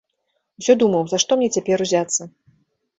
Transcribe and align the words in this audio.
Усё 0.61 0.73
думаў, 0.85 1.03
за 1.13 1.21
што 1.27 1.31
мне 1.41 1.49
цяпер 1.57 1.77
узяцца. 1.89 2.21